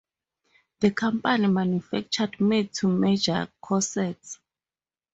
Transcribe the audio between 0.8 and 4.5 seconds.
company manufactured made-to-measure corsets.